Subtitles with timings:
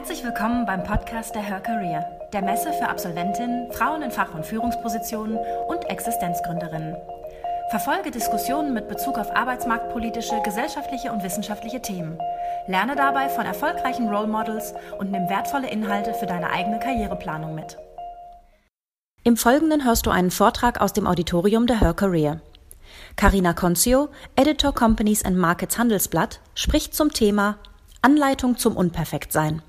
[0.00, 4.46] Herzlich willkommen beim Podcast der Her Career, der Messe für Absolventinnen, Frauen in Fach- und
[4.46, 5.36] Führungspositionen
[5.68, 6.96] und Existenzgründerinnen.
[7.68, 12.18] Verfolge Diskussionen mit Bezug auf arbeitsmarktpolitische, gesellschaftliche und wissenschaftliche Themen.
[12.66, 17.76] Lerne dabei von erfolgreichen Role Models und nimm wertvolle Inhalte für deine eigene Karriereplanung mit.
[19.22, 22.40] Im Folgenden hörst du einen Vortrag aus dem Auditorium der Her Career.
[23.16, 27.58] Carina Concio, Editor Companies and Markets Handelsblatt, spricht zum Thema
[28.00, 29.60] Anleitung zum Unperfektsein.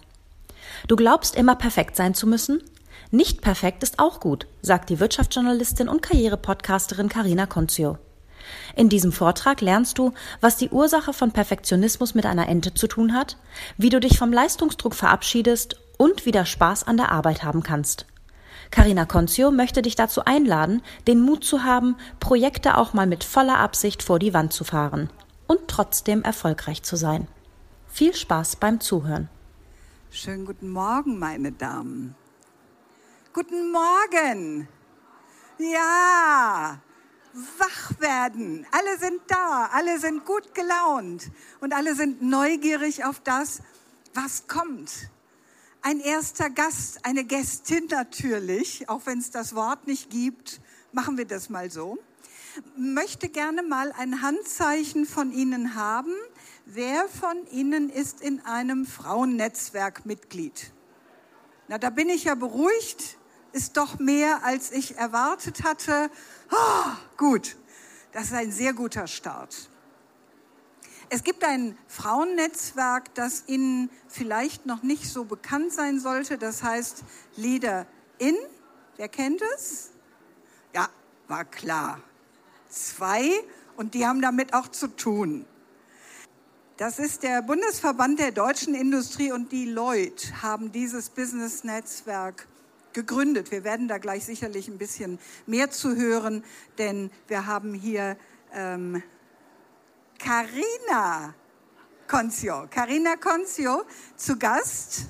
[0.87, 2.63] Du glaubst immer perfekt sein zu müssen?
[3.11, 7.97] Nicht perfekt ist auch gut, sagt die Wirtschaftsjournalistin und Karrierepodcasterin Carina Concio.
[8.75, 13.13] In diesem Vortrag lernst du, was die Ursache von Perfektionismus mit einer Ente zu tun
[13.13, 13.37] hat,
[13.77, 18.05] wie du dich vom Leistungsdruck verabschiedest und wieder Spaß an der Arbeit haben kannst.
[18.71, 23.59] Carina Concio möchte dich dazu einladen, den Mut zu haben, Projekte auch mal mit voller
[23.59, 25.09] Absicht vor die Wand zu fahren
[25.47, 27.27] und trotzdem erfolgreich zu sein.
[27.87, 29.29] Viel Spaß beim Zuhören.
[30.13, 32.15] Schönen guten Morgen, meine Damen.
[33.31, 34.67] Guten Morgen.
[35.57, 36.81] Ja,
[37.57, 38.67] wach werden.
[38.71, 43.61] Alle sind da, alle sind gut gelaunt und alle sind neugierig auf das,
[44.13, 44.91] was kommt.
[45.81, 50.59] Ein erster Gast, eine Gästin natürlich, auch wenn es das Wort nicht gibt,
[50.91, 51.97] machen wir das mal so.
[52.75, 56.13] Möchte gerne mal ein Handzeichen von Ihnen haben.
[56.65, 60.71] Wer von Ihnen ist in einem Frauennetzwerk Mitglied?
[61.67, 63.17] Na, da bin ich ja beruhigt
[63.53, 66.09] ist doch mehr, als ich erwartet hatte.
[66.51, 67.57] Oh, gut,
[68.11, 69.69] das ist ein sehr guter Start.
[71.09, 76.37] Es gibt ein Frauennetzwerk, das Ihnen vielleicht noch nicht so bekannt sein sollte.
[76.37, 77.03] Das heißt
[77.35, 77.85] Leader
[78.17, 78.37] In.
[78.95, 79.91] Wer kennt es?
[80.73, 80.87] Ja,
[81.27, 81.99] war klar.
[82.69, 83.29] Zwei
[83.75, 85.45] und die haben damit auch zu tun.
[86.81, 92.47] Das ist der Bundesverband der deutschen Industrie und die Deloitte haben dieses Business-Netzwerk
[92.93, 93.51] gegründet.
[93.51, 96.43] Wir werden da gleich sicherlich ein bisschen mehr zu hören,
[96.79, 98.17] denn wir haben hier
[98.51, 99.03] ähm,
[100.17, 101.35] Carina
[102.07, 102.65] Concio.
[102.71, 103.83] Carina Concio
[104.15, 105.01] zu Gast.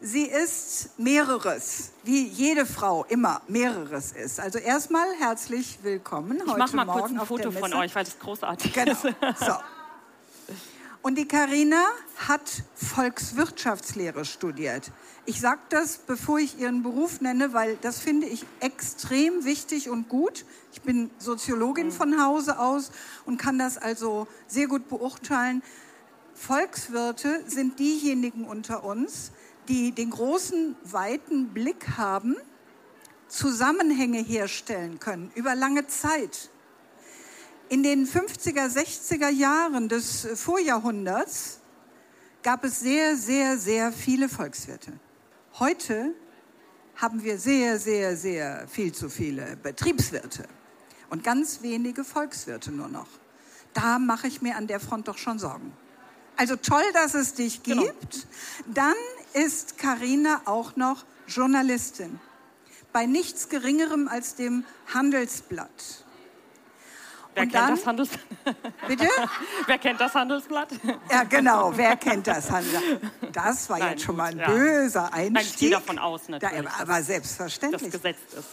[0.00, 4.40] Sie ist mehreres, wie jede Frau immer mehreres ist.
[4.40, 8.04] Also erstmal herzlich willkommen ich heute mach mal Morgen kurz ein Foto von euch, weil
[8.04, 8.92] das großartig genau.
[8.92, 9.02] ist.
[9.02, 9.52] So.
[11.04, 11.84] Und die Karina
[12.16, 14.90] hat Volkswirtschaftslehre studiert.
[15.26, 20.08] Ich sage das, bevor ich ihren Beruf nenne, weil das finde ich extrem wichtig und
[20.08, 20.46] gut.
[20.72, 21.92] Ich bin Soziologin mhm.
[21.92, 22.90] von Hause aus
[23.26, 25.62] und kann das also sehr gut beurteilen.
[26.32, 29.30] Volkswirte sind diejenigen unter uns,
[29.68, 32.34] die den großen, weiten Blick haben,
[33.28, 36.48] Zusammenhänge herstellen können über lange Zeit.
[37.74, 41.58] In den 50er, 60er Jahren des Vorjahrhunderts
[42.44, 44.92] gab es sehr, sehr, sehr viele Volkswirte.
[45.58, 46.14] Heute
[46.94, 50.44] haben wir sehr, sehr, sehr viel zu viele Betriebswirte
[51.10, 53.08] und ganz wenige Volkswirte nur noch.
[53.72, 55.72] Da mache ich mir an der Front doch schon Sorgen.
[56.36, 57.82] Also toll, dass es dich genau.
[57.82, 58.28] gibt.
[58.66, 58.72] Genau.
[58.72, 62.20] Dann ist Karina auch noch Journalistin
[62.92, 64.64] bei nichts Geringerem als dem
[64.94, 66.03] Handelsblatt.
[67.34, 68.26] Wer kennt das Handelsblatt?
[68.88, 69.08] Bitte?
[69.66, 70.68] wer kennt das Handelsblatt?
[71.10, 73.12] Ja, genau, wer kennt das Handelsblatt?
[73.32, 74.46] Das war Nein, jetzt schon mal ein ja.
[74.48, 75.32] böser Einstieg.
[75.32, 76.64] Nein, ich gehe davon aus, natürlich.
[76.64, 77.90] Da, aber selbstverständlich.
[77.90, 78.48] Das gesetzt ist.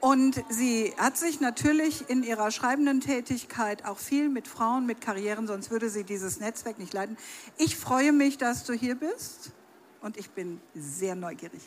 [0.00, 5.46] Und sie hat sich natürlich in ihrer schreibenden Tätigkeit auch viel mit Frauen, mit Karrieren,
[5.46, 7.16] sonst würde sie dieses Netzwerk nicht leiten.
[7.56, 9.52] Ich freue mich, dass du hier bist
[10.02, 11.62] und ich bin sehr neugierig.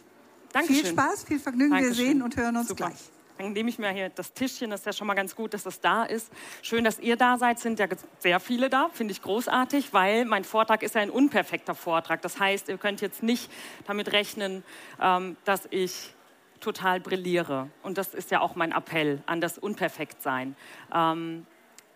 [0.53, 0.75] Dankeschön.
[0.75, 1.71] Viel Spaß, viel Vergnügen.
[1.71, 1.97] Dankeschön.
[1.97, 2.87] Wir sehen und hören uns Super.
[2.87, 2.99] gleich.
[3.39, 5.63] Dann nehme ich mir hier das Tischchen, das ist ja schon mal ganz gut, dass
[5.63, 6.29] das da ist.
[6.61, 10.43] Schön, dass ihr da seid, sind ja sehr viele da, finde ich großartig, weil mein
[10.43, 12.21] Vortrag ist ja ein unperfekter Vortrag.
[12.21, 13.49] Das heißt, ihr könnt jetzt nicht
[13.87, 14.61] damit rechnen,
[15.01, 16.13] ähm, dass ich
[16.59, 17.69] total brilliere.
[17.81, 20.57] Und das ist ja auch mein Appell an das Unperfektsein.
[20.93, 21.45] Ähm,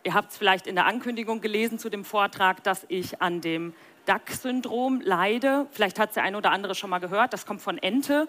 [0.03, 3.73] ihr habt es vielleicht in der Ankündigung gelesen zu dem Vortrag, dass ich an dem
[4.05, 5.67] DAC-Syndrom leide.
[5.71, 7.33] Vielleicht hat es der eine oder andere schon mal gehört.
[7.33, 8.27] Das kommt von Ente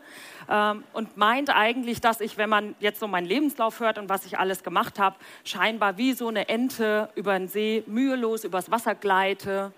[0.50, 4.24] ähm, und meint eigentlich, dass ich, wenn man jetzt so meinen Lebenslauf hört und was
[4.26, 8.94] ich alles gemacht habe, scheinbar wie so eine Ente über den See mühelos übers Wasser
[8.94, 9.72] gleite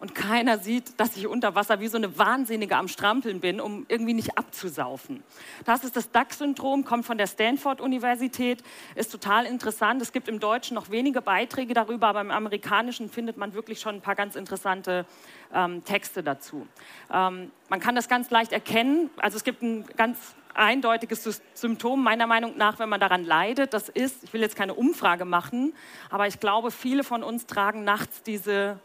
[0.00, 3.84] und keiner sieht, dass ich unter Wasser wie so eine Wahnsinnige am Strampeln bin, um
[3.88, 5.24] irgendwie nicht abzusaufen.
[5.64, 8.62] Das ist das DAX-Syndrom, kommt von der Stanford-Universität,
[8.94, 10.00] ist total interessant.
[10.00, 13.96] Es gibt im Deutschen noch wenige Beiträge darüber, aber im Amerikanischen findet man wirklich schon
[13.96, 15.04] ein paar ganz interessante
[15.52, 16.66] ähm, Texte dazu.
[17.12, 19.10] Ähm, man kann das ganz leicht erkennen.
[19.16, 20.16] Also es gibt ein ganz
[20.54, 23.74] eindeutiges Symptom meiner Meinung nach, wenn man daran leidet.
[23.74, 25.72] Das ist, ich will jetzt keine Umfrage machen,
[26.10, 28.78] aber ich glaube, viele von uns tragen nachts diese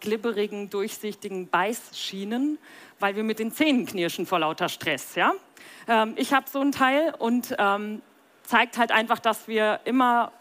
[0.00, 2.58] glibberigen, durchsichtigen Beißschienen,
[2.98, 5.14] weil wir mit den Zähnen knirschen vor lauter Stress.
[5.14, 5.32] Ja?
[5.88, 8.02] Ähm, ich habe so ein Teil und ähm,
[8.42, 10.32] zeigt halt einfach, dass wir immer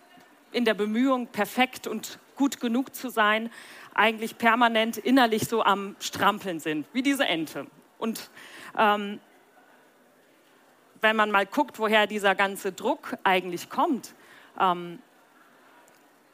[0.51, 3.49] in der Bemühung, perfekt und gut genug zu sein,
[3.93, 7.67] eigentlich permanent innerlich so am Strampeln sind, wie diese Ente.
[7.97, 8.29] Und
[8.77, 9.19] ähm,
[11.01, 14.13] wenn man mal guckt, woher dieser ganze Druck eigentlich kommt,
[14.59, 14.99] ähm,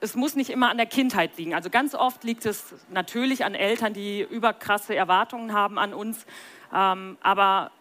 [0.02, 1.54] es muss nicht immer an der Kindheit liegen.
[1.54, 6.26] Also ganz oft liegt es natürlich an Eltern, die überkrasse Erwartungen haben an uns.
[6.74, 7.72] Ähm, aber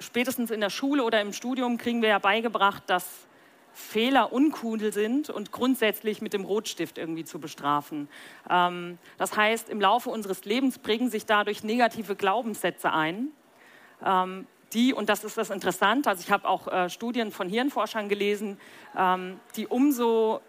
[0.00, 3.06] spätestens in der Schule oder im Studium kriegen wir ja beigebracht, dass
[3.72, 8.08] Fehler uncool sind und grundsätzlich mit dem Rotstift irgendwie zu bestrafen.
[8.50, 13.28] Ähm, das heißt, im Laufe unseres Lebens bringen sich dadurch negative Glaubenssätze ein,
[14.04, 18.08] ähm, die, und das ist das Interessante, also ich habe auch äh, Studien von Hirnforschern
[18.08, 18.60] gelesen,
[18.96, 20.42] ähm, die umso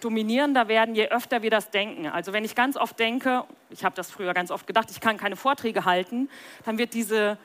[0.00, 2.06] dominierender werden, je öfter wir das denken.
[2.06, 5.16] Also wenn ich ganz oft denke, ich habe das früher ganz oft gedacht, ich kann
[5.16, 6.28] keine Vorträge halten,
[6.64, 7.38] dann wird diese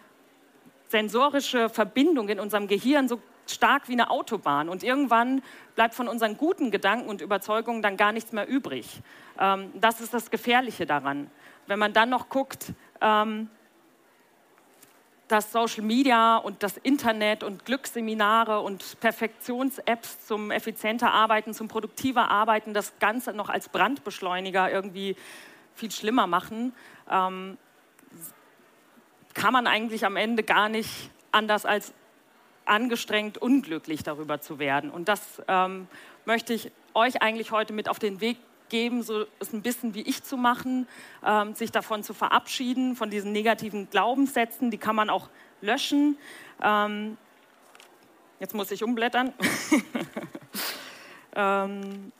[0.87, 4.69] sensorische Verbindung in unserem Gehirn so stark wie eine Autobahn.
[4.69, 5.41] Und irgendwann
[5.75, 9.01] bleibt von unseren guten Gedanken und Überzeugungen dann gar nichts mehr übrig.
[9.39, 11.29] Ähm, das ist das Gefährliche daran.
[11.67, 13.49] Wenn man dann noch guckt, ähm,
[15.31, 22.29] dass Social Media und das Internet und Glücksseminare und Perfektions-Apps zum effizienter Arbeiten, zum produktiver
[22.29, 25.15] Arbeiten das Ganze noch als Brandbeschleuniger irgendwie
[25.73, 26.73] viel schlimmer machen,
[27.09, 27.57] ähm,
[29.33, 31.93] kann man eigentlich am Ende gar nicht anders als
[32.65, 34.89] angestrengt unglücklich darüber zu werden.
[34.89, 35.87] Und das ähm,
[36.25, 38.37] möchte ich euch eigentlich heute mit auf den Weg
[38.71, 40.87] geben, so es ein bisschen wie ich zu machen,
[41.23, 44.71] ähm, sich davon zu verabschieden, von diesen negativen Glaubenssätzen.
[44.71, 45.29] Die kann man auch
[45.61, 46.17] löschen.
[46.63, 47.17] Ähm,
[48.39, 49.33] jetzt muss ich umblättern.
[51.35, 52.11] ähm,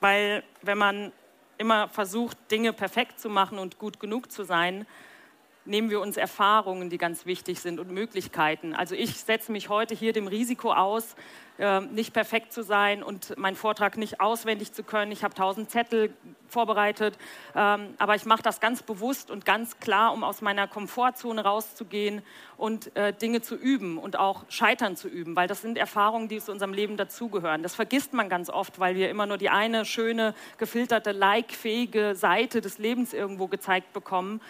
[0.00, 1.12] weil wenn man
[1.58, 4.86] immer versucht, Dinge perfekt zu machen und gut genug zu sein,
[5.64, 8.74] nehmen wir uns Erfahrungen, die ganz wichtig sind und Möglichkeiten.
[8.74, 11.16] Also ich setze mich heute hier dem Risiko aus,
[11.56, 15.12] ähm, nicht perfekt zu sein und meinen Vortrag nicht auswendig zu können.
[15.12, 16.12] Ich habe tausend Zettel
[16.48, 17.16] vorbereitet,
[17.54, 22.22] ähm, aber ich mache das ganz bewusst und ganz klar, um aus meiner Komfortzone rauszugehen
[22.56, 26.40] und äh, Dinge zu üben und auch Scheitern zu üben, weil das sind Erfahrungen, die
[26.40, 27.62] zu unserem Leben dazugehören.
[27.62, 32.62] Das vergisst man ganz oft, weil wir immer nur die eine schöne, gefilterte, like-fähige Seite
[32.62, 34.40] des Lebens irgendwo gezeigt bekommen.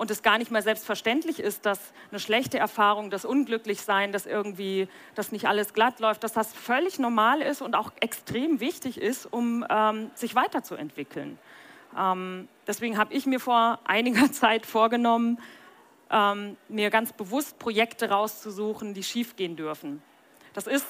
[0.00, 1.78] Und es gar nicht mehr selbstverständlich ist, dass
[2.10, 6.98] eine schlechte Erfahrung, das Unglücklichsein, dass irgendwie das nicht alles glatt läuft, dass das völlig
[6.98, 11.38] normal ist und auch extrem wichtig ist, um ähm, sich weiterzuentwickeln.
[11.98, 15.38] Ähm, deswegen habe ich mir vor einiger Zeit vorgenommen,
[16.10, 20.02] ähm, mir ganz bewusst Projekte rauszusuchen, die schiefgehen dürfen.
[20.54, 20.86] Das ist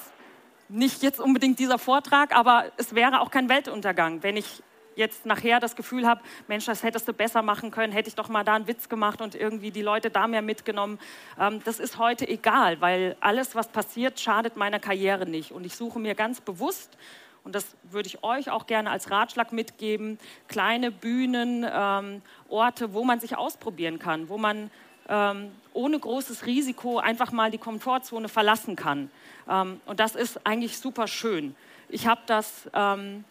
[0.69, 4.63] nicht jetzt unbedingt dieser Vortrag, aber es wäre auch kein Weltuntergang, wenn ich
[4.95, 8.29] jetzt nachher das Gefühl habe, Mensch, das hättest du besser machen können, hätte ich doch
[8.29, 10.99] mal da einen Witz gemacht und irgendwie die Leute da mehr mitgenommen.
[11.39, 15.51] Ähm, das ist heute egal, weil alles, was passiert, schadet meiner Karriere nicht.
[15.51, 16.97] Und ich suche mir ganz bewusst,
[17.43, 23.03] und das würde ich euch auch gerne als Ratschlag mitgeben, kleine Bühnen, ähm, Orte, wo
[23.03, 24.69] man sich ausprobieren kann, wo man
[25.09, 29.09] ähm, ohne großes Risiko einfach mal die Komfortzone verlassen kann.
[29.49, 31.55] Ähm, und das ist eigentlich super schön.
[31.89, 33.25] Ich habe das ähm,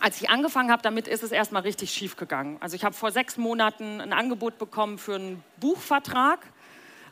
[0.00, 2.58] als ich angefangen habe damit, ist es erstmal richtig schief gegangen.
[2.60, 6.40] Also ich habe vor sechs Monaten ein Angebot bekommen für einen Buchvertrag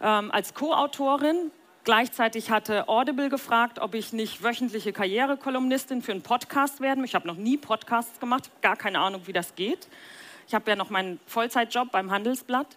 [0.02, 1.50] ähm, als Co-Autorin.
[1.84, 7.04] Gleichzeitig hatte Audible gefragt, ob ich nicht wöchentliche Karrierekolumnistin für einen Podcast werden.
[7.04, 9.88] Ich habe noch nie Podcasts gemacht, gar keine Ahnung, wie das geht.
[10.46, 12.76] Ich habe ja noch meinen Vollzeitjob beim Handelsblatt.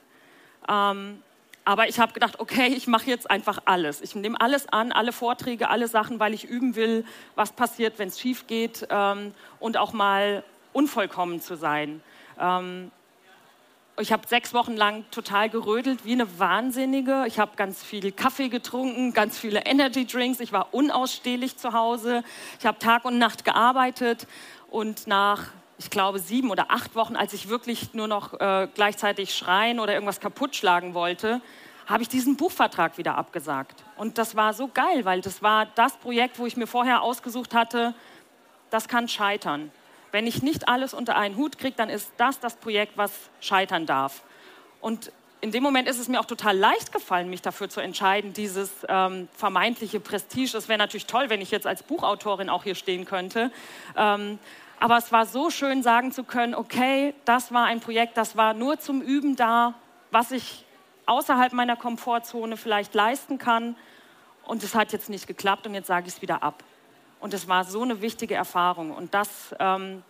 [0.70, 1.22] Ähm,
[1.68, 4.00] aber ich habe gedacht, okay, ich mache jetzt einfach alles.
[4.00, 7.04] Ich nehme alles an, alle Vorträge, alle Sachen, weil ich üben will,
[7.36, 12.02] was passiert, wenn es schief geht ähm, und auch mal unvollkommen zu sein.
[12.40, 12.90] Ähm,
[14.00, 17.26] ich habe sechs Wochen lang total gerödelt wie eine Wahnsinnige.
[17.28, 20.40] Ich habe ganz viel Kaffee getrunken, ganz viele Energy Drinks.
[20.40, 22.24] Ich war unausstehlich zu Hause.
[22.62, 24.26] Ich habe Tag und Nacht gearbeitet
[24.70, 25.48] und nach
[25.78, 29.94] ich glaube, sieben oder acht Wochen, als ich wirklich nur noch äh, gleichzeitig schreien oder
[29.94, 31.42] irgendwas kaputt schlagen wollte,
[31.86, 33.84] habe ich diesen Buchvertrag wieder abgesagt.
[33.96, 37.54] Und das war so geil, weil das war das Projekt, wo ich mir vorher ausgesucht
[37.54, 37.94] hatte,
[38.70, 39.72] das kann scheitern.
[40.12, 43.86] Wenn ich nicht alles unter einen Hut kriege, dann ist das das Projekt, was scheitern
[43.86, 44.24] darf.
[44.82, 48.34] Und in dem Moment ist es mir auch total leicht gefallen, mich dafür zu entscheiden,
[48.34, 50.58] dieses ähm, vermeintliche Prestige.
[50.58, 53.52] Es wäre natürlich toll, wenn ich jetzt als Buchautorin auch hier stehen könnte.
[53.96, 54.40] Ähm,
[54.80, 58.54] aber es war so schön sagen zu können, okay, das war ein Projekt, das war
[58.54, 59.74] nur zum Üben da,
[60.12, 60.66] was ich
[61.08, 63.76] außerhalb meiner Komfortzone vielleicht leisten kann.
[64.46, 66.64] Und es hat jetzt nicht geklappt und jetzt sage ich es wieder ab.
[67.20, 68.92] Und es war so eine wichtige Erfahrung.
[68.92, 70.04] Und das ähm,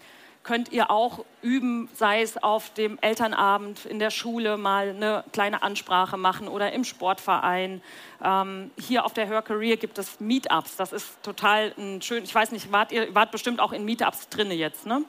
[0.48, 5.62] könnt ihr auch üben, sei es auf dem Elternabend in der Schule mal eine kleine
[5.62, 7.82] Ansprache machen oder im Sportverein.
[8.24, 10.77] Ähm, hier auf der Her Career gibt es Meetups.
[10.77, 12.24] Das ist total ein schön.
[12.24, 15.04] Ich weiß nicht, wart ihr wart bestimmt auch in Meetups drinne jetzt, ne?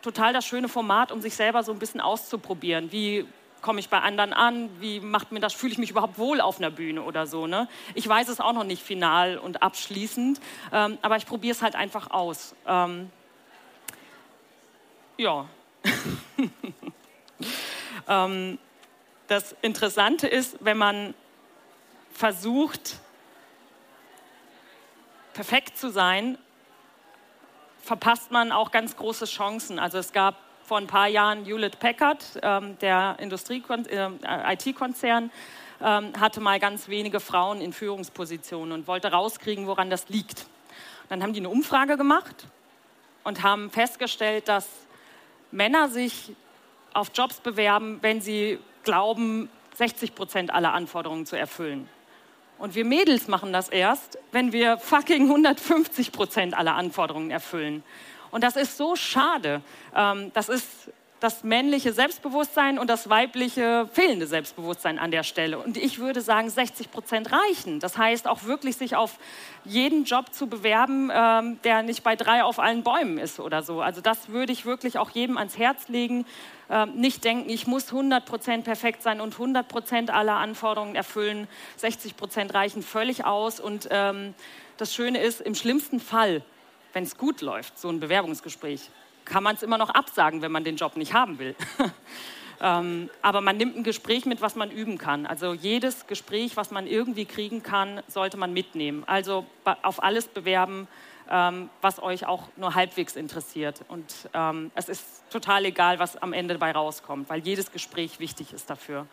[0.00, 2.90] Total das schöne Format, um sich selber so ein bisschen auszuprobieren.
[2.90, 3.26] Wie
[3.60, 4.70] komme ich bei anderen an?
[4.80, 5.52] Wie macht mir das?
[5.52, 7.46] Fühle ich mich überhaupt wohl auf einer Bühne oder so?
[7.46, 7.68] Ne?
[7.94, 10.40] Ich weiß es auch noch nicht final und abschließend,
[10.72, 12.54] ähm, aber ich probiere es halt einfach aus.
[12.66, 13.10] Ähm,
[15.18, 15.46] ja.
[18.08, 18.58] ähm,
[19.26, 21.14] das Interessante ist, wenn man
[22.12, 22.96] versucht,
[25.34, 26.38] perfekt zu sein,
[27.82, 29.78] verpasst man auch ganz große Chancen.
[29.78, 35.30] Also es gab vor ein paar Jahren Hewlett Packard, ähm, der Industrie äh, IT-Konzern,
[35.80, 40.46] ähm, hatte mal ganz wenige Frauen in Führungspositionen und wollte rauskriegen, woran das liegt.
[41.08, 42.46] Dann haben die eine Umfrage gemacht
[43.24, 44.68] und haben festgestellt, dass
[45.50, 46.34] Männer sich
[46.94, 51.88] auf Jobs bewerben, wenn sie glauben, 60 Prozent aller Anforderungen zu erfüllen.
[52.58, 57.84] Und wir Mädels machen das erst, wenn wir fucking 150 Prozent aller Anforderungen erfüllen.
[58.30, 59.62] Und das ist so schade.
[59.94, 60.90] Ähm, das ist
[61.20, 65.58] das männliche Selbstbewusstsein und das weibliche fehlende Selbstbewusstsein an der Stelle.
[65.58, 67.80] Und ich würde sagen, 60 Prozent reichen.
[67.80, 69.18] Das heißt auch wirklich, sich auf
[69.64, 73.80] jeden Job zu bewerben, ähm, der nicht bei drei auf allen Bäumen ist oder so.
[73.80, 76.24] Also das würde ich wirklich auch jedem ans Herz legen.
[76.70, 81.48] Ähm, nicht denken, ich muss 100 Prozent perfekt sein und 100 Prozent aller Anforderungen erfüllen.
[81.76, 83.58] 60 Prozent reichen völlig aus.
[83.58, 84.34] Und ähm,
[84.76, 86.42] das Schöne ist, im schlimmsten Fall,
[86.92, 88.90] wenn es gut läuft, so ein Bewerbungsgespräch,
[89.28, 91.54] kann man es immer noch absagen, wenn man den Job nicht haben will.
[92.60, 95.26] ähm, aber man nimmt ein Gespräch mit, was man üben kann.
[95.26, 99.04] Also jedes Gespräch, was man irgendwie kriegen kann, sollte man mitnehmen.
[99.06, 99.46] Also
[99.82, 100.88] auf alles bewerben,
[101.30, 103.82] ähm, was euch auch nur halbwegs interessiert.
[103.88, 108.52] Und ähm, es ist total egal, was am Ende dabei rauskommt, weil jedes Gespräch wichtig
[108.52, 109.06] ist dafür.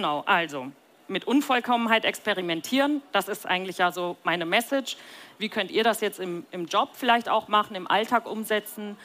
[0.00, 0.72] Genau, also
[1.08, 4.96] mit Unvollkommenheit experimentieren, das ist eigentlich ja so meine Message.
[5.36, 8.96] Wie könnt ihr das jetzt im, im Job vielleicht auch machen, im Alltag umsetzen?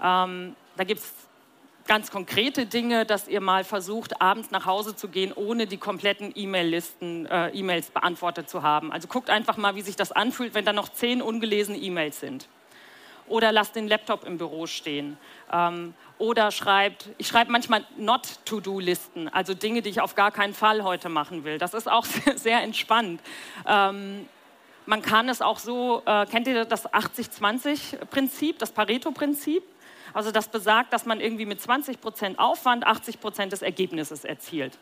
[0.00, 1.12] Ähm, da gibt es
[1.88, 6.30] ganz konkrete Dinge, dass ihr mal versucht, abends nach Hause zu gehen, ohne die kompletten
[6.32, 8.92] E-Mail-Listen, äh, E-Mails beantwortet zu haben.
[8.92, 12.46] Also guckt einfach mal, wie sich das anfühlt, wenn da noch zehn ungelesene E-Mails sind.
[13.26, 15.16] Oder lasst den Laptop im Büro stehen.
[15.52, 20.84] Ähm, oder schreibt, ich schreibe manchmal Not-to-Do-Listen, also Dinge, die ich auf gar keinen Fall
[20.84, 21.58] heute machen will.
[21.58, 22.04] Das ist auch
[22.36, 23.20] sehr, entspannt.
[23.66, 24.28] Ähm,
[24.86, 29.62] man kann es auch so, äh, kennt ihr das 80-20-Prinzip, das Pareto-Prinzip?
[30.12, 34.78] Also das besagt, dass man irgendwie mit 20 Prozent Aufwand 80 Prozent des Ergebnisses erzielt.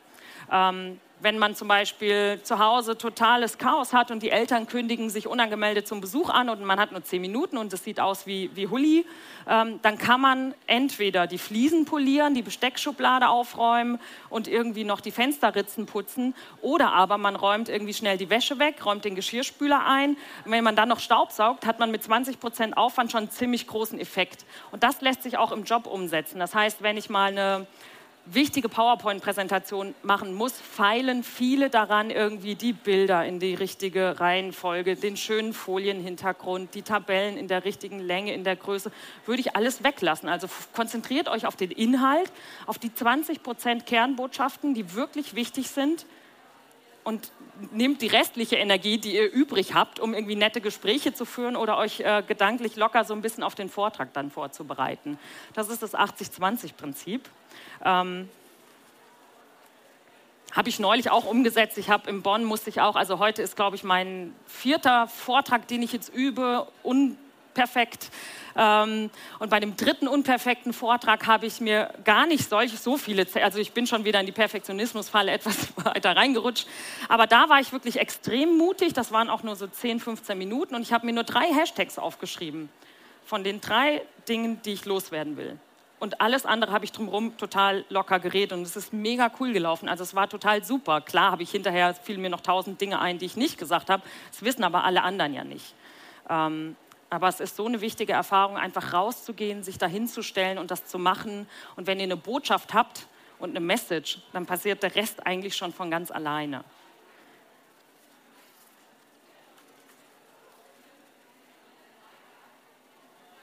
[0.50, 5.28] Ähm, wenn man zum Beispiel zu Hause totales Chaos hat und die Eltern kündigen sich
[5.28, 8.50] unangemeldet zum Besuch an und man hat nur zehn Minuten und es sieht aus wie,
[8.54, 9.06] wie Hulli,
[9.48, 15.12] ähm, dann kann man entweder die Fliesen polieren, die Besteckschublade aufräumen und irgendwie noch die
[15.12, 20.16] Fensterritzen putzen oder aber man räumt irgendwie schnell die Wäsche weg, räumt den Geschirrspüler ein.
[20.44, 23.30] Und wenn man dann noch Staub saugt, hat man mit 20 Prozent Aufwand schon einen
[23.30, 24.44] ziemlich großen Effekt.
[24.72, 26.40] Und das lässt sich auch im Job umsetzen.
[26.40, 27.66] Das heißt, wenn ich mal eine
[28.24, 35.16] wichtige PowerPoint-Präsentation machen muss, feilen viele daran, irgendwie die Bilder in die richtige Reihenfolge, den
[35.16, 38.92] schönen Folienhintergrund, die Tabellen in der richtigen Länge, in der Größe,
[39.26, 40.28] würde ich alles weglassen.
[40.28, 42.30] Also konzentriert euch auf den Inhalt,
[42.66, 46.06] auf die 20 Prozent Kernbotschaften, die wirklich wichtig sind
[47.04, 47.32] und
[47.70, 51.78] nehmt die restliche Energie, die ihr übrig habt, um irgendwie nette Gespräche zu führen oder
[51.78, 55.18] euch äh, gedanklich locker so ein bisschen auf den Vortrag dann vorzubereiten.
[55.54, 57.28] Das ist das 80-20-Prinzip.
[57.84, 58.28] Ähm,
[60.52, 61.78] habe ich neulich auch umgesetzt.
[61.78, 65.66] Ich habe in Bonn musste ich auch, also heute ist, glaube ich, mein vierter Vortrag,
[65.66, 66.68] den ich jetzt übe,
[67.52, 68.10] unperfekt.
[68.56, 73.26] Ähm, und bei dem dritten unperfekten Vortrag habe ich mir gar nicht solch, so viele,
[73.42, 76.66] also ich bin schon wieder in die Perfektionismusfalle etwas weiter reingerutscht.
[77.08, 78.94] Aber da war ich wirklich extrem mutig.
[78.94, 81.98] Das waren auch nur so 10, 15 Minuten und ich habe mir nur drei Hashtags
[81.98, 82.68] aufgeschrieben
[83.24, 85.58] von den drei Dingen, die ich loswerden will.
[86.00, 89.88] Und alles andere habe ich drumherum total locker geredet und es ist mega cool gelaufen.
[89.88, 91.00] Also es war total super.
[91.00, 94.02] Klar habe ich hinterher, fielen mir noch tausend Dinge ein, die ich nicht gesagt habe.
[94.32, 95.74] Das wissen aber alle anderen ja nicht.
[96.28, 96.76] Ähm,
[97.12, 101.46] aber es ist so eine wichtige Erfahrung, einfach rauszugehen, sich dahinzustellen und das zu machen.
[101.76, 103.06] Und wenn ihr eine Botschaft habt
[103.38, 106.64] und eine Message, dann passiert der Rest eigentlich schon von ganz alleine.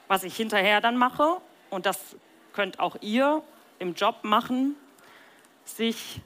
[0.08, 1.36] Was ich hinterher dann mache,
[1.70, 2.16] und das
[2.52, 3.40] könnt auch ihr
[3.78, 4.74] im Job machen,
[5.64, 6.20] sich,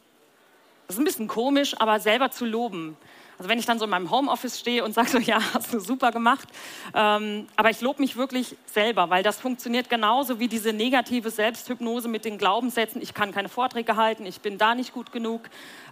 [0.86, 2.96] das ist ein bisschen komisch, aber selber zu loben.
[3.38, 5.80] Also wenn ich dann so in meinem Homeoffice stehe und sage so, ja, hast du
[5.80, 6.48] super gemacht,
[6.94, 12.08] ähm, aber ich lobe mich wirklich selber, weil das funktioniert genauso wie diese negative Selbsthypnose
[12.08, 15.42] mit den Glaubenssätzen, ich kann keine Vorträge halten, ich bin da nicht gut genug,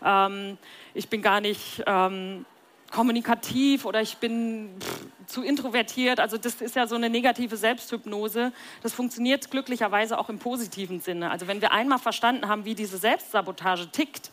[0.05, 0.59] ähm,
[0.95, 2.45] ich bin gar nicht ähm,
[2.93, 6.21] kommunikativ oder ich bin pff, zu introvertiert.
[6.21, 8.53] Also das ist ja so eine negative Selbsthypnose.
[8.83, 11.31] Das funktioniert glücklicherweise auch im positiven Sinne.
[11.31, 14.31] Also wenn wir einmal verstanden haben, wie diese Selbstsabotage tickt,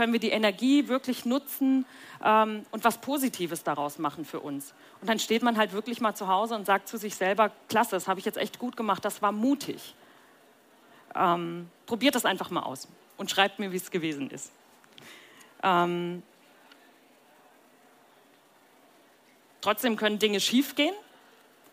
[0.00, 1.84] können wir die Energie wirklich nutzen
[2.24, 4.72] ähm, und was Positives daraus machen für uns.
[5.02, 7.90] Und dann steht man halt wirklich mal zu Hause und sagt zu sich selber, klasse,
[7.90, 9.94] das habe ich jetzt echt gut gemacht, das war mutig.
[11.14, 12.88] Ähm, probiert das einfach mal aus
[13.18, 14.52] und schreibt mir, wie es gewesen ist.
[15.62, 16.22] Ähm,
[19.60, 20.94] trotzdem können Dinge schiefgehen.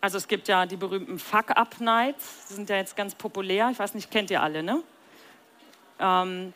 [0.02, 3.70] Also es gibt ja die berühmten Fuck-Up-Nights, die sind ja jetzt ganz populär.
[3.72, 4.82] Ich weiß nicht, kennt ihr alle, ne?
[5.98, 6.52] Ähm,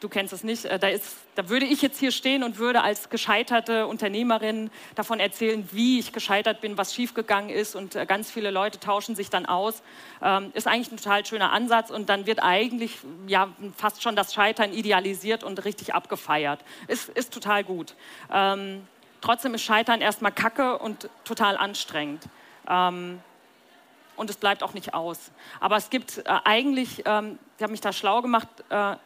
[0.00, 2.82] du kennst es nicht, äh, da, ist, da würde ich jetzt hier stehen und würde
[2.82, 8.30] als gescheiterte Unternehmerin davon erzählen, wie ich gescheitert bin, was schiefgegangen ist und äh, ganz
[8.30, 9.82] viele Leute tauschen sich dann aus.
[10.22, 14.34] Ähm, ist eigentlich ein total schöner Ansatz und dann wird eigentlich ja, fast schon das
[14.34, 16.60] Scheitern idealisiert und richtig abgefeiert.
[16.88, 17.94] Ist, ist total gut.
[18.32, 18.86] Ähm,
[19.20, 22.24] trotzdem ist Scheitern erstmal Kacke und total anstrengend.
[22.68, 23.20] Ähm,
[24.16, 25.30] und es bleibt auch nicht aus.
[25.60, 28.96] Aber es gibt äh, eigentlich, ähm, ich habe mich da schlau gemacht, äh,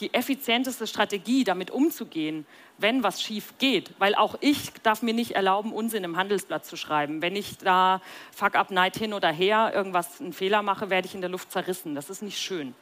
[0.00, 2.46] die effizienteste Strategie, damit umzugehen,
[2.78, 3.92] wenn was schief geht.
[3.98, 7.22] Weil auch ich darf mir nicht erlauben, Unsinn im Handelsblatt zu schreiben.
[7.22, 11.14] Wenn ich da Fuck up Night hin oder her irgendwas einen Fehler mache, werde ich
[11.14, 11.94] in der Luft zerrissen.
[11.94, 12.74] Das ist nicht schön.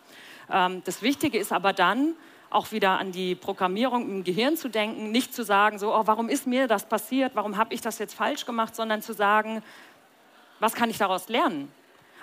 [0.50, 2.14] Ähm, das Wichtige ist aber dann,
[2.50, 6.28] auch wieder an die Programmierung im Gehirn zu denken, nicht zu sagen, so, oh, warum
[6.28, 9.62] ist mir das passiert, warum habe ich das jetzt falsch gemacht, sondern zu sagen,
[10.61, 11.71] was kann ich daraus lernen?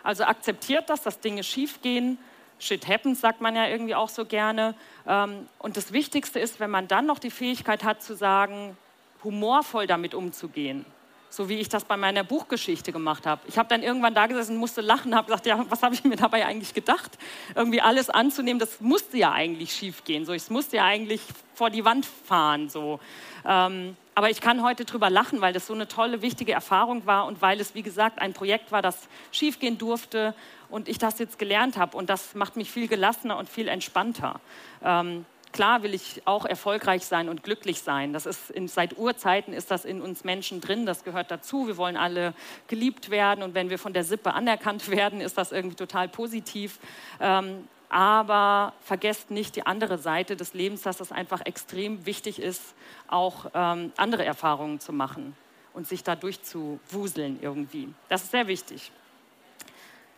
[0.04, 2.18] Also akzeptiert das, dass Dinge schief gehen,
[2.62, 4.75] Shit happens, sagt man ja irgendwie auch so gerne.
[5.08, 8.77] Ähm, und das Wichtigste ist, wenn man dann noch die Fähigkeit hat zu sagen,
[9.24, 10.86] humorvoll damit umzugehen.
[11.31, 13.42] So wie ich das bei meiner Buchgeschichte gemacht habe.
[13.48, 16.18] Ich habe dann irgendwann da gesessen, musste lachen, habe gesagt, ja, was habe ich mir
[16.18, 17.18] dabei eigentlich gedacht?
[17.55, 20.25] Irgendwie alles anzunehmen, das musste ja eigentlich schief gehen.
[20.25, 21.22] So, ich musste ja eigentlich
[21.55, 22.70] vor die Wand fahren.
[22.70, 23.00] So.
[23.44, 27.25] Ähm, aber ich kann heute drüber lachen, weil das so eine tolle, wichtige Erfahrung war
[27.25, 30.36] und weil es, wie gesagt, ein Projekt war, das schiefgehen durfte
[30.70, 31.98] und ich das jetzt gelernt habe.
[31.98, 34.40] Und das macht mich viel gelassener und viel entspannter.
[34.84, 38.14] Ähm, klar will ich auch erfolgreich sein und glücklich sein.
[38.14, 40.86] Das ist in, seit Urzeiten ist das in uns Menschen drin.
[40.86, 41.66] Das gehört dazu.
[41.66, 42.36] Wir wollen alle
[42.68, 46.77] geliebt werden und wenn wir von der Sippe anerkannt werden, ist das irgendwie total positiv.
[47.20, 52.74] Ähm, aber vergesst nicht die andere Seite des Lebens, dass es einfach extrem wichtig ist,
[53.10, 55.36] auch ähm, andere Erfahrungen zu machen
[55.74, 57.94] und sich da durchzuwuseln irgendwie.
[58.08, 58.94] Das ist sehr wichtig.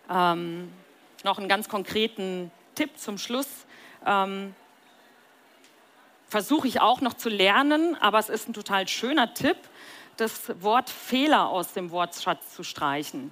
[0.07, 0.71] Ähm,
[1.23, 3.65] noch einen ganz konkreten Tipp zum Schluss.
[4.05, 4.53] Ähm,
[6.29, 9.57] Versuche ich auch noch zu lernen, aber es ist ein total schöner Tipp,
[10.17, 13.31] das Wort Fehler aus dem Wortschatz zu streichen.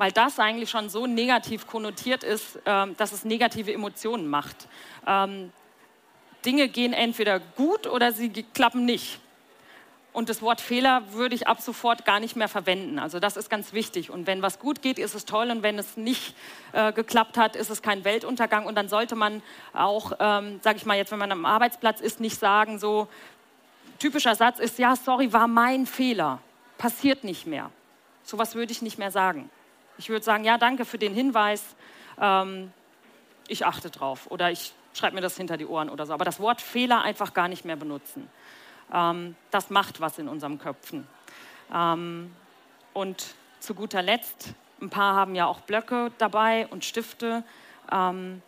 [0.00, 4.56] Weil das eigentlich schon so negativ konnotiert ist, äh, dass es negative Emotionen macht.
[5.06, 5.52] Ähm,
[6.42, 9.20] Dinge gehen entweder gut oder sie klappen nicht.
[10.14, 12.98] Und das Wort Fehler würde ich ab sofort gar nicht mehr verwenden.
[12.98, 14.08] Also das ist ganz wichtig.
[14.08, 15.50] Und wenn was gut geht, ist es toll.
[15.50, 16.34] Und wenn es nicht
[16.72, 18.64] äh, geklappt hat, ist es kein Weltuntergang.
[18.64, 19.42] Und dann sollte man
[19.74, 23.06] auch, ähm, sage ich mal jetzt, wenn man am Arbeitsplatz ist, nicht sagen, so
[23.98, 26.40] typischer Satz ist, ja, sorry, war mein Fehler.
[26.78, 27.70] Passiert nicht mehr.
[28.22, 29.50] So was würde ich nicht mehr sagen.
[30.00, 31.76] Ich würde sagen, ja, danke für den Hinweis.
[32.18, 32.72] Ähm,
[33.48, 34.30] ich achte drauf.
[34.30, 36.14] Oder ich schreibe mir das hinter die Ohren oder so.
[36.14, 38.30] Aber das Wort Fehler einfach gar nicht mehr benutzen.
[38.90, 41.06] Ähm, das macht was in unseren Köpfen.
[41.70, 42.34] Ähm,
[42.94, 47.44] und zu guter Letzt, ein paar haben ja auch Blöcke dabei und Stifte.
[47.92, 48.40] Ähm,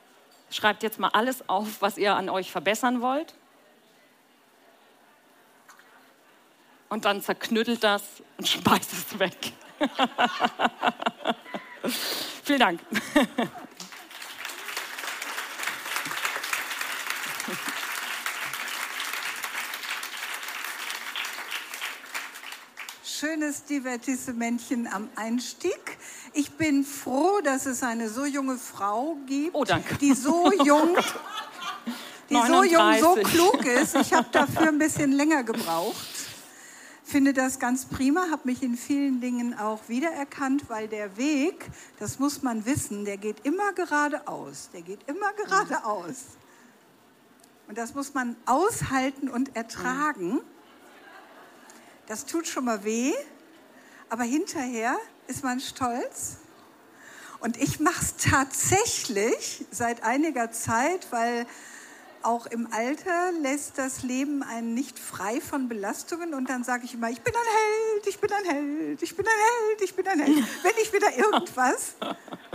[0.49, 3.35] schreibt jetzt mal alles auf, was ihr an euch verbessern wollt.
[6.93, 8.03] Und dann zerknüttelt das
[8.37, 9.53] und schmeißt es weg.
[12.45, 12.81] Vielen Dank.
[23.05, 25.97] schönes Divertissementchen am Einstieg.
[26.35, 29.65] Ich bin froh, dass es eine so junge Frau gibt, oh,
[30.01, 30.97] die so jung,
[32.29, 33.95] die so jung, so klug ist.
[33.95, 36.12] Ich habe dafür ein bisschen länger gebraucht.
[37.13, 42.19] Finde das ganz prima, habe mich in vielen Dingen auch wiedererkannt, weil der Weg, das
[42.19, 44.71] muss man wissen, der geht immer geradeaus.
[44.73, 46.39] Der geht immer geradeaus.
[47.69, 50.41] Und das muss man aushalten und ertragen.
[52.07, 53.13] Das tut schon mal weh,
[54.09, 54.97] aber hinterher
[55.27, 56.39] ist man stolz.
[57.41, 61.45] Und ich mache es tatsächlich seit einiger Zeit, weil
[62.25, 66.95] auch im Alter lässt das Leben einen nicht frei von Belastungen und dann sage ich
[66.95, 70.07] immer, ich bin ein Held, ich bin ein Held, ich bin ein Held, ich bin
[70.09, 71.95] ein Held, wenn ich wieder irgendwas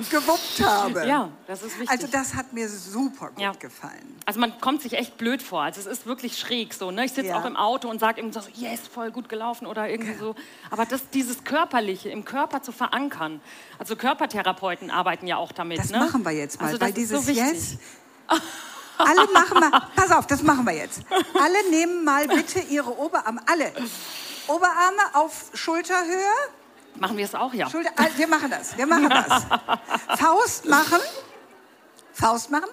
[0.10, 1.08] gewuppt habe.
[1.08, 1.90] Ja, das ist wichtig.
[1.90, 3.52] Also das hat mir super gut Ja.
[3.54, 4.16] gefallen.
[4.26, 5.62] Also man kommt sich echt blöd vor.
[5.64, 6.92] Also es ist wirklich schräg so.
[6.92, 7.06] Ne?
[7.06, 7.40] Ich sitze Ja.
[7.42, 10.36] auch im Auto und sage irgendwie so, yes, voll gut gelaufen oder irgendwie so.
[10.70, 13.42] Aber das, dieses Körperliche im Körper zu verankern.
[13.80, 15.80] Also Körpertherapeuten arbeiten ja auch damit.
[15.80, 16.00] Das ne?
[16.00, 17.46] machen wir jetzt mal, Also weil so dieses wichtig.
[17.54, 17.78] Yes.
[18.98, 21.02] Alle machen mal, pass auf, das machen wir jetzt.
[21.34, 23.72] Alle nehmen mal bitte ihre Oberarme, alle.
[24.48, 26.34] Oberarme auf Schulterhöhe.
[26.96, 27.70] Machen wir es auch, ja.
[27.70, 29.44] Schulter, ah, wir machen das, wir machen das.
[30.20, 31.00] Faust machen,
[32.14, 32.70] Faust machen.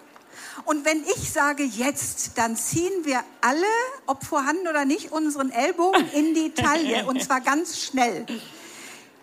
[0.64, 3.66] Und wenn ich sage jetzt, dann ziehen wir alle,
[4.06, 8.24] ob vorhanden oder nicht, unseren Ellbogen in die Taille und zwar ganz schnell.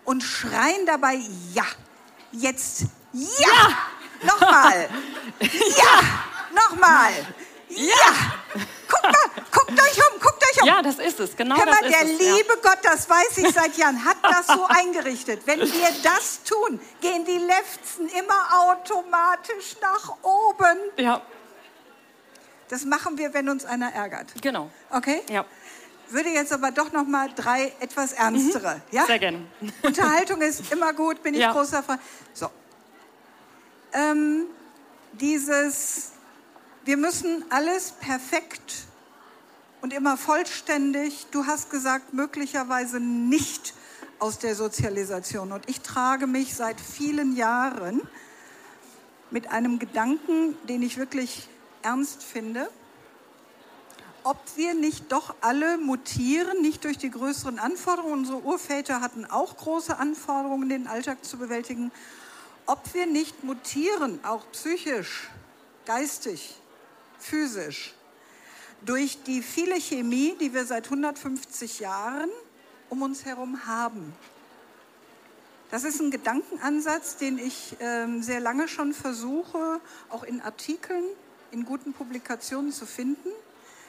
[0.04, 1.20] Und schreien dabei
[1.52, 1.64] ja.
[2.32, 3.68] Jetzt ja.
[4.22, 4.88] Nochmal.
[5.40, 6.31] Ja.
[6.54, 7.12] Nochmal.
[7.68, 7.94] Ja.
[8.88, 10.68] Guckt mal, guckt euch um, guckt euch um.
[10.68, 11.34] Ja, das ist es.
[11.36, 12.20] Genau Hör das mal, ist der es.
[12.20, 12.34] ja.
[12.36, 15.46] liebe Gott, das weiß ich seit Jahren, hat das so eingerichtet.
[15.46, 20.78] Wenn wir das tun, gehen die Lefzen immer automatisch nach oben.
[20.98, 21.22] Ja,
[22.68, 24.28] Das machen wir, wenn uns einer ärgert.
[24.42, 24.70] genau.
[24.90, 25.22] Okay?
[25.30, 25.46] Ja,
[26.10, 28.82] Würde jetzt aber doch noch mal drei etwas ernstere.
[28.90, 29.02] Ja?
[29.02, 29.06] Mhm.
[29.06, 29.46] sehr gerne.
[29.82, 31.52] Unterhaltung ist immer gut, bin ich Ja.
[31.52, 32.00] großer Freund.
[32.34, 32.50] So.
[33.94, 34.44] Ähm,
[35.12, 36.11] dieses,
[36.84, 38.86] wir müssen alles perfekt
[39.80, 43.74] und immer vollständig, du hast gesagt, möglicherweise nicht
[44.18, 45.52] aus der Sozialisation.
[45.52, 48.00] Und ich trage mich seit vielen Jahren
[49.30, 51.48] mit einem Gedanken, den ich wirklich
[51.82, 52.68] ernst finde,
[54.24, 58.20] ob wir nicht doch alle mutieren, nicht durch die größeren Anforderungen.
[58.20, 61.90] Unsere Urväter hatten auch große Anforderungen, den Alltag zu bewältigen.
[62.66, 65.28] Ob wir nicht mutieren, auch psychisch,
[65.84, 66.54] geistig,
[67.22, 67.94] physisch,
[68.84, 72.30] durch die viele Chemie, die wir seit 150 Jahren
[72.90, 74.12] um uns herum haben.
[75.70, 79.80] Das ist ein Gedankenansatz, den ich ähm, sehr lange schon versuche,
[80.10, 81.04] auch in Artikeln,
[81.50, 83.30] in guten Publikationen zu finden.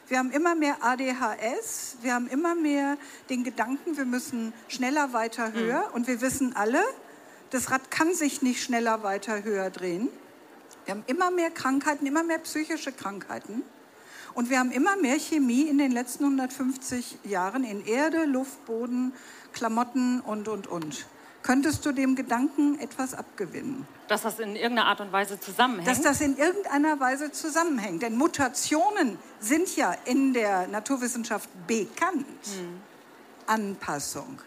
[0.08, 2.98] Wir haben immer mehr ADHS, wir haben immer mehr
[3.30, 5.90] den Gedanken, wir müssen schneller, weiter, höher.
[5.94, 6.82] Und wir wissen alle,
[7.50, 10.10] das Rad kann sich nicht schneller, weiter, höher drehen.
[10.86, 13.64] Wir haben immer mehr Krankheiten, immer mehr psychische Krankheiten.
[14.34, 19.14] Und wir haben immer mehr Chemie in den letzten 150 Jahren in Erde, Luft, Boden,
[19.54, 21.06] Klamotten und, und, und.
[21.44, 23.86] Könntest du dem Gedanken etwas abgewinnen?
[24.08, 25.88] Dass das in irgendeiner Art und Weise zusammenhängt.
[25.88, 28.02] Dass das in irgendeiner Weise zusammenhängt.
[28.02, 32.26] Denn Mutationen sind ja in der Naturwissenschaft bekannt.
[33.46, 34.40] Anpassung.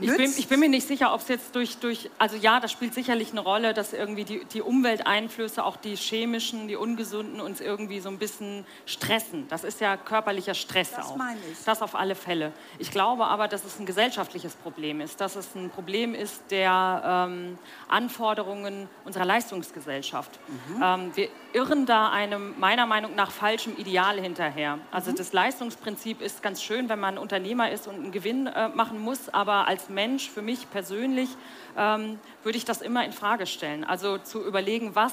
[0.00, 2.72] Ich bin, ich bin mir nicht sicher, ob es jetzt durch, durch, also ja, das
[2.72, 7.60] spielt sicherlich eine Rolle, dass irgendwie die, die Umwelteinflüsse, auch die chemischen, die ungesunden, uns
[7.60, 9.46] irgendwie so ein bisschen stressen.
[9.48, 11.16] Das ist ja körperlicher Stress Das auch.
[11.16, 11.64] meine ich.
[11.64, 12.52] Das auf alle Fälle.
[12.78, 17.28] Ich glaube aber, dass es ein gesellschaftliches Problem ist, dass es ein Problem ist der
[17.28, 17.58] ähm,
[17.88, 20.38] Anforderungen unserer Leistungsgesellschaft.
[20.48, 20.82] Mhm.
[20.82, 24.76] Ähm, wir irren da einem meiner Meinung nach falschem Ideal hinterher.
[24.76, 24.82] Mhm.
[24.90, 29.00] Also das Leistungsprinzip ist ganz schön, wenn man Unternehmer ist und einen Gewinn äh, machen
[29.00, 31.28] muss, aber als Mensch, für mich persönlich,
[31.76, 33.84] ähm, würde ich das immer in Frage stellen.
[33.84, 35.12] Also zu überlegen, was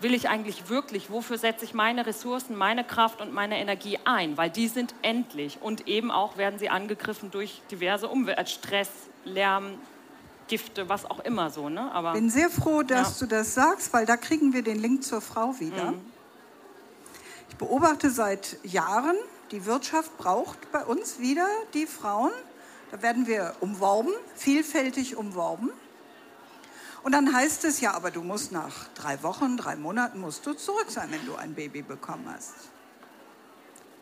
[0.00, 4.36] will ich eigentlich wirklich, wofür setze ich meine Ressourcen, meine Kraft und meine Energie ein,
[4.38, 8.88] weil die sind endlich und eben auch werden sie angegriffen durch diverse Umwelt, Stress,
[9.26, 9.74] Lärm,
[10.48, 11.68] Gifte, was auch immer so.
[11.68, 11.92] Ne?
[11.92, 13.26] Aber bin sehr froh, dass Ja.
[13.26, 15.92] du das sagst, weil da kriegen wir den Link zur Frau wieder.
[17.50, 19.16] Ich beobachte seit Jahren,
[19.50, 22.30] die Wirtschaft braucht bei uns wieder die Frauen.
[22.90, 25.70] Da werden wir umworben, vielfältig umworben.
[27.02, 30.52] Und dann heißt es ja, aber du musst nach drei Wochen, drei Monaten musst du
[30.52, 32.54] zurück sein, wenn du ein Baby bekommen hast.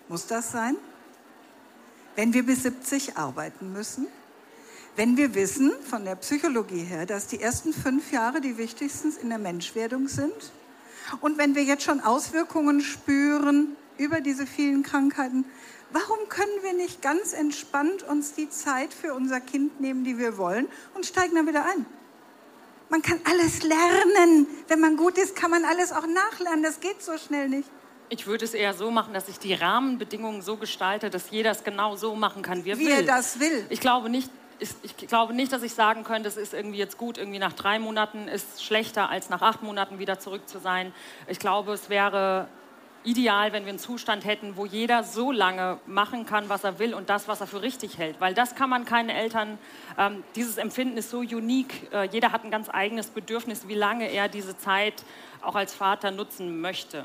[0.08, 0.76] Muss das sein?
[2.16, 4.08] Wenn wir bis 70 arbeiten müssen?
[4.96, 9.28] Wenn wir wissen von der Psychologie her, dass die ersten fünf Jahre die wichtigsten in
[9.28, 10.52] der Menschwerdung sind
[11.20, 15.44] und wenn wir jetzt schon Auswirkungen spüren über diese vielen Krankheiten,
[15.92, 20.36] warum können wir nicht ganz entspannt uns die Zeit für unser Kind nehmen, die wir
[20.38, 21.86] wollen und steigen dann wieder ein?
[22.90, 24.46] Man kann alles lernen.
[24.68, 26.62] Wenn man gut ist, kann man alles auch nachlernen.
[26.62, 27.68] Das geht so schnell nicht.
[28.08, 31.64] ich würde es eher so machen, dass ich die Rahmenbedingungen so gestalte, dass jeder es
[31.64, 32.92] genau so machen kann, wie er Wie will.
[32.92, 33.66] er das will.
[33.68, 37.18] Ich glaube nicht, ich glaube nicht, dass ich sagen könnte, es ist irgendwie jetzt gut,
[37.18, 40.94] irgendwie nach drei Monaten ist schlechter, als nach acht Monaten wieder zurück zu sein.
[41.26, 42.48] Ich glaube, es wäre
[43.08, 46.92] ideal, wenn wir einen Zustand hätten, wo jeder so lange machen kann, was er will
[46.92, 48.20] und das, was er für richtig hält.
[48.20, 49.58] Weil das kann man keinen Eltern,
[49.96, 51.90] ähm, dieses Empfinden ist so unique.
[51.92, 55.04] Äh, jeder hat ein ganz eigenes Bedürfnis, wie lange er diese Zeit
[55.40, 57.04] auch als Vater nutzen möchte.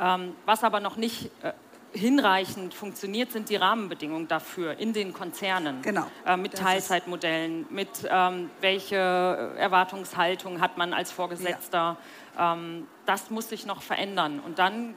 [0.00, 1.52] Ähm, was aber noch nicht äh,
[1.92, 5.82] hinreichend funktioniert, sind die Rahmenbedingungen dafür in den Konzernen.
[5.82, 6.06] Genau.
[6.24, 11.98] Äh, mit Teilzeitmodellen, mit ähm, welche Erwartungshaltung hat man als Vorgesetzter.
[12.38, 12.54] Ja.
[12.54, 14.40] Ähm, das muss sich noch verändern.
[14.40, 14.94] Und dann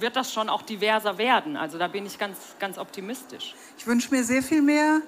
[0.00, 1.56] wird das schon auch diverser werden.
[1.56, 3.54] Also da bin ich ganz, ganz optimistisch.
[3.76, 5.00] Ich wünsche mir sehr viel mehr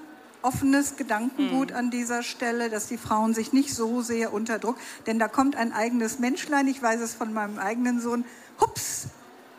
[0.43, 1.77] offenes Gedankengut mm.
[1.77, 5.57] an dieser Stelle, dass die Frauen sich nicht so sehr unter Druck, denn da kommt
[5.57, 8.25] ein eigenes Menschlein, ich weiß es von meinem eigenen Sohn,
[8.61, 9.09] hups,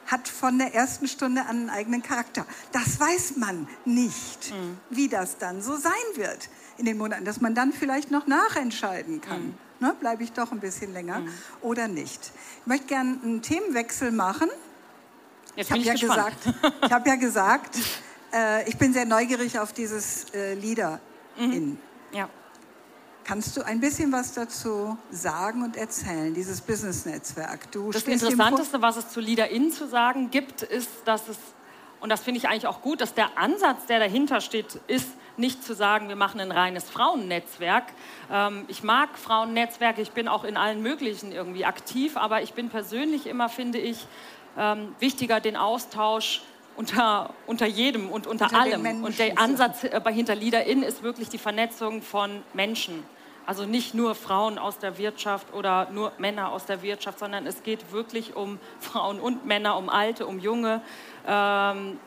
[0.07, 2.45] hat von der ersten Stunde an einen eigenen Charakter.
[2.71, 4.77] Das weiß man nicht, mm.
[4.89, 9.21] wie das dann so sein wird in den Monaten, dass man dann vielleicht noch nachentscheiden
[9.21, 9.49] kann.
[9.79, 9.84] Mm.
[9.84, 11.29] Ne, Bleibe ich doch ein bisschen länger mm.
[11.62, 12.31] oder nicht.
[12.62, 14.49] Ich möchte gerne einen Themenwechsel machen.
[15.55, 16.37] Jetzt ich habe ja, gesagt,
[16.85, 17.77] ich hab ja gesagt,
[18.33, 20.99] äh, ich bin sehr neugierig auf dieses äh, Lieder
[21.37, 21.77] mhm.
[22.13, 22.29] Ja.
[23.23, 27.71] Kannst du ein bisschen was dazu sagen und erzählen, dieses Business-Netzwerk?
[27.91, 31.37] Das Interessanteste, was es zu Leader In zu sagen gibt, ist, dass es,
[31.99, 35.63] und das finde ich eigentlich auch gut, dass der Ansatz, der dahinter steht, ist, nicht
[35.63, 37.85] zu sagen, wir machen ein reines Frauennetzwerk.
[38.31, 42.69] Ähm, ich mag Frauennetzwerke, ich bin auch in allen möglichen irgendwie aktiv, aber ich bin
[42.69, 44.07] persönlich immer, finde ich,
[44.57, 46.41] ähm, wichtiger den Austausch
[46.75, 49.03] unter, unter jedem und unter, unter allem.
[49.03, 53.03] Und der Ansatz äh, bei Hinter Leader In ist wirklich die Vernetzung von Menschen.
[53.45, 57.63] Also nicht nur Frauen aus der Wirtschaft oder nur Männer aus der Wirtschaft, sondern es
[57.63, 60.81] geht wirklich um Frauen und Männer, um Alte, um Junge,
[61.27, 61.99] ähm,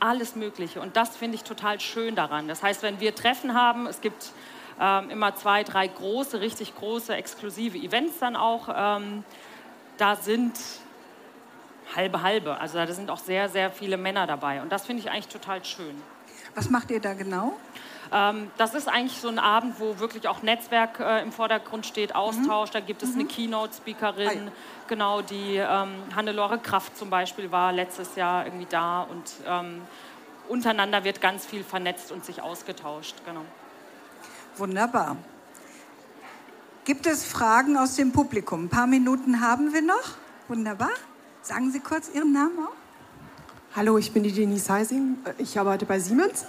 [0.00, 0.80] alles Mögliche.
[0.80, 2.46] Und das finde ich total schön daran.
[2.48, 4.32] Das heißt, wenn wir Treffen haben, es gibt
[4.80, 9.24] ähm, immer zwei, drei große, richtig große, exklusive Events dann auch, ähm,
[9.96, 10.52] da sind
[11.94, 12.58] halbe halbe.
[12.58, 14.62] Also da sind auch sehr, sehr viele Männer dabei.
[14.62, 15.94] Und das finde ich eigentlich total schön.
[16.54, 17.54] Was macht ihr da genau?
[18.12, 22.14] Ähm, das ist eigentlich so ein Abend, wo wirklich auch Netzwerk äh, im Vordergrund steht,
[22.14, 22.70] Austausch.
[22.70, 22.72] Mhm.
[22.72, 23.20] Da gibt es mhm.
[23.20, 24.50] eine Keynote-Speakerin,
[24.86, 29.82] genau, die ähm, Hannelore Kraft zum Beispiel war letztes Jahr irgendwie da und ähm,
[30.48, 33.16] untereinander wird ganz viel vernetzt und sich ausgetauscht.
[33.24, 33.44] Genau.
[34.56, 35.16] Wunderbar.
[36.84, 38.64] Gibt es Fragen aus dem Publikum?
[38.64, 40.16] Ein paar Minuten haben wir noch.
[40.48, 40.90] Wunderbar.
[41.44, 42.72] Sagen Sie kurz Ihren Namen auch.
[43.76, 45.18] Hallo, ich bin die Denise Heising.
[45.36, 46.46] Ich arbeite bei Siemens.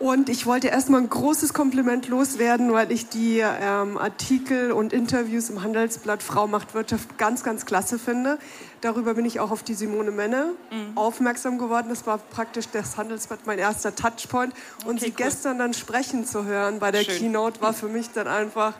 [0.00, 5.50] Und ich wollte erstmal ein großes Kompliment loswerden, weil ich die ähm, Artikel und Interviews
[5.50, 8.40] im Handelsblatt Frau macht Wirtschaft ganz, ganz klasse finde.
[8.80, 10.98] Darüber bin ich auch auf die Simone Menne mhm.
[10.98, 11.86] aufmerksam geworden.
[11.88, 14.52] Das war praktisch das Handelsblatt mein erster Touchpoint.
[14.84, 15.16] Und okay, sie cool.
[15.16, 17.18] gestern dann sprechen zu hören bei der Schön.
[17.18, 18.74] Keynote war für mich dann einfach,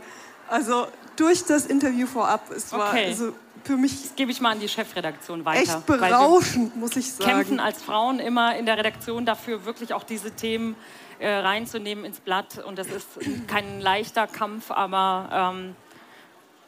[0.49, 3.07] also durch das Interview vorab, es war okay.
[3.07, 3.33] also
[3.67, 4.03] für mich.
[4.03, 5.63] Das gebe ich mal an die Chefredaktion weiter.
[5.63, 7.31] Echt berauschend, muss ich sagen.
[7.31, 10.77] kämpfen als Frauen immer in der Redaktion dafür, wirklich auch diese Themen
[11.19, 12.65] äh, reinzunehmen ins Blatt.
[12.65, 13.07] Und das ist
[13.47, 15.77] kein leichter Kampf, aber ähm,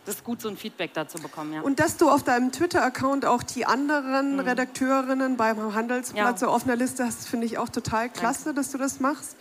[0.07, 1.53] das ist gut, so ein Feedback dazu bekommen.
[1.53, 1.61] Ja.
[1.63, 4.41] Und dass du auf deinem Twitter-Account auch die anderen mhm.
[4.41, 6.37] Redakteurinnen beim Handelsblatt ja.
[6.37, 8.61] so auf einer Liste hast, finde ich auch total klasse, Danke.
[8.61, 9.37] dass du das machst.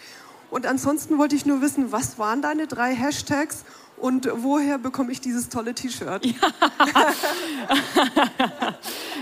[0.50, 3.64] Und ansonsten wollte ich nur wissen, was waren deine drei Hashtags
[3.98, 6.26] und woher bekomme ich dieses tolle T-Shirt?
[6.26, 6.34] Ja.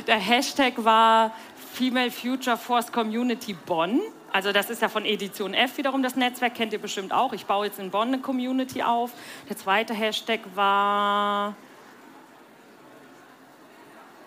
[0.08, 1.32] Der Hashtag war
[1.74, 4.02] Female Future Force Community Bonn.
[4.32, 7.34] Also das ist ja von Edition F wiederum das Netzwerk, kennt ihr bestimmt auch.
[7.34, 9.12] Ich baue jetzt in Bonn eine Community auf.
[9.50, 11.56] Der zweite Hashtag war...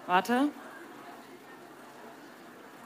[0.06, 0.48] Warte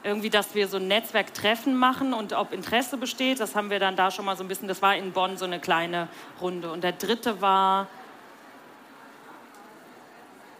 [0.03, 3.39] irgendwie, dass wir so ein Netzwerktreffen machen und ob Interesse besteht.
[3.39, 5.45] Das haben wir dann da schon mal so ein bisschen, das war in Bonn so
[5.45, 6.07] eine kleine
[6.39, 6.71] Runde.
[6.71, 7.87] Und der dritte war,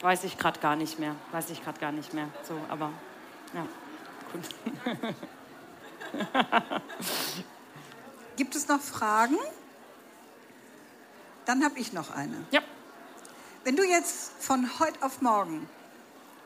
[0.02, 2.28] weiß ich gerade gar nicht mehr, weiß ich gerade gar nicht mehr.
[2.44, 2.92] So, aber
[3.54, 3.66] ja,
[4.32, 4.44] gut.
[8.36, 9.38] Gibt es noch Fragen?
[11.46, 12.36] Dann habe ich noch eine.
[12.52, 12.62] Ja.
[13.64, 15.68] Wenn du jetzt von heute auf morgen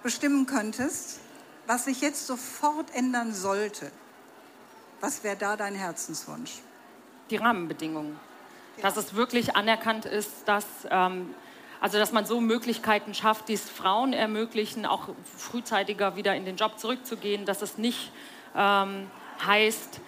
[0.03, 1.19] bestimmen könntest,
[1.67, 3.91] was sich jetzt sofort ändern sollte,
[5.01, 6.51] was wäre da dein Herzenswunsch?
[7.30, 8.19] Die Rahmenbedingungen.
[8.78, 8.84] Ja.
[8.84, 11.34] Dass es wirklich anerkannt ist, dass, ähm,
[11.80, 16.56] also dass man so Möglichkeiten schafft, die es Frauen ermöglichen, auch frühzeitiger wieder in den
[16.56, 18.12] Job zurückzugehen, dass es nicht
[18.56, 19.10] ähm,
[19.45, 19.99] heißt,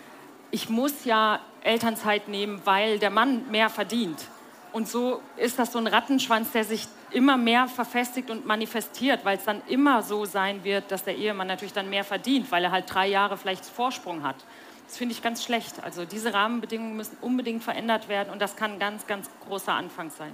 [0.52, 4.28] ich muss ja Elternzeit nehmen, weil der Mann mehr verdient.
[4.72, 9.38] Und so ist das so ein Rattenschwanz, der sich immer mehr verfestigt und manifestiert, weil
[9.38, 12.72] es dann immer so sein wird, dass der Ehemann natürlich dann mehr verdient, weil er
[12.72, 14.38] halt drei Jahre vielleicht Vorsprung hat.
[14.88, 15.84] Das finde ich ganz schlecht.
[15.84, 20.10] Also diese Rahmenbedingungen müssen unbedingt verändert werden und das kann ein ganz, ganz großer Anfang
[20.10, 20.32] sein.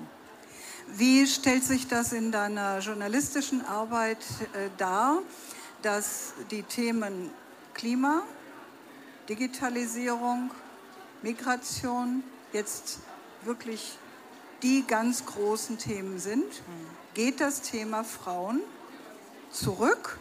[0.88, 4.20] Wie stellt sich das in deiner journalistischen Arbeit
[4.54, 5.20] äh, dar?
[5.84, 7.30] dass die Themen
[7.74, 8.24] Klima,
[9.30, 10.50] Digitalisierung,
[11.22, 13.00] Migration jetzt
[13.44, 13.98] wirklich
[14.63, 16.45] die ganz großen Themen sind.
[17.13, 18.62] Geht das Thema Frauen
[19.52, 20.17] zurück?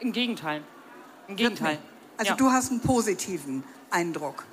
[0.00, 0.62] Im Gegenteil.
[1.28, 1.78] Im Gegenteil.
[2.16, 2.36] Also ja.
[2.36, 4.44] du hast einen positiven Eindruck.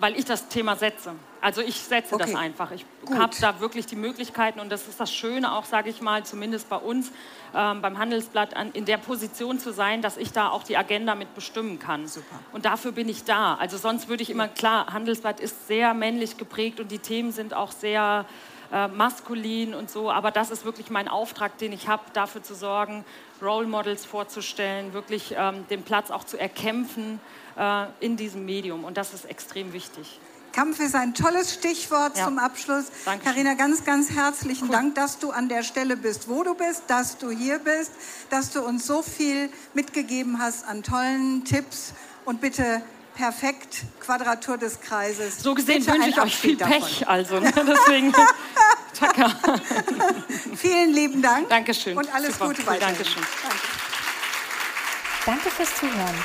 [0.00, 1.14] Weil ich das Thema setze.
[1.42, 2.24] Also ich setze Okay.
[2.24, 2.70] das einfach.
[2.70, 6.24] Ich habe da wirklich die Möglichkeiten und das ist das Schöne auch, sage ich mal,
[6.24, 7.10] zumindest bei uns
[7.54, 11.16] ähm, beim Handelsblatt, an, in der Position zu sein, dass ich da auch die Agenda
[11.16, 12.06] mit bestimmen kann.
[12.06, 12.38] Super.
[12.52, 13.56] Und dafür bin ich da.
[13.56, 17.54] Also sonst würde ich immer, klar, Handelsblatt ist sehr männlich geprägt und die Themen sind
[17.54, 18.24] auch sehr
[18.72, 22.54] äh, maskulin und so, aber das ist wirklich mein Auftrag, den ich habe, dafür zu
[22.54, 23.04] sorgen,
[23.42, 27.20] Role Models vorzustellen, wirklich ähm, den Platz auch zu erkämpfen
[27.58, 30.20] äh, in diesem Medium und das ist extrem wichtig.
[30.52, 32.24] Kampf ist ein tolles Stichwort Ja.
[32.26, 32.86] zum Abschluss.
[33.24, 37.18] Karina, ganz, ganz herzlichen Dank, dass du an der Stelle bist, wo du bist, dass
[37.18, 37.90] du hier bist,
[38.30, 41.92] dass du uns so viel mitgegeben hast an tollen Tipps
[42.24, 42.82] und bitte
[43.14, 45.42] perfekt Quadratur des Kreises.
[45.42, 46.80] So gesehen Bitte wünsche ich euch viel davon.
[46.80, 47.52] Pech, also ne?
[47.56, 48.12] deswegen.
[49.00, 49.34] Danke.
[50.56, 51.48] Vielen lieben Dank.
[51.48, 51.96] Dankeschön.
[51.96, 52.46] Und alles Super.
[52.48, 52.96] Gute Cool, weiterhin.
[52.96, 53.22] Dankeschön.
[55.26, 56.24] Danke fürs Zuhören.